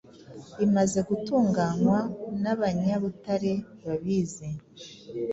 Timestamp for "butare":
3.03-3.53